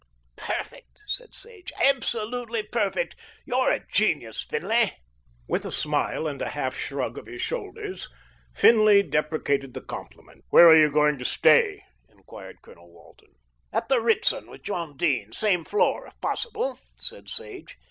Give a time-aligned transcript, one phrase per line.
[0.35, 3.15] "Perfect," said Sage, "absolutely perfect.
[3.45, 4.93] You're a genius, Finlay."
[5.47, 8.09] With a smile and a half shrug of his shoulders,
[8.55, 10.43] Finlay deprecated the compliment.
[10.49, 13.35] "Where are you going to stay?" enquired Colonel Walton.
[13.71, 17.77] "At the Ritzton with John Dene, same floor if possible," said Sage.